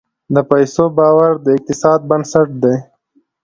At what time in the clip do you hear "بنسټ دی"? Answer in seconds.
2.09-2.75